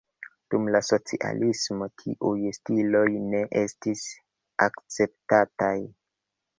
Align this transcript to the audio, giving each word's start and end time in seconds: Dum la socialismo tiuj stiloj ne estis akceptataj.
Dum 0.53 0.63
la 0.75 0.79
socialismo 0.87 1.89
tiuj 2.03 2.33
stiloj 2.59 3.05
ne 3.29 3.45
estis 3.65 4.05
akceptataj. 4.71 5.75